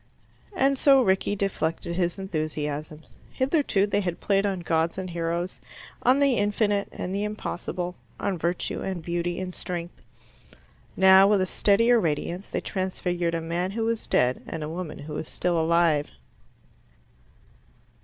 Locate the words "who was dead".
13.69-14.41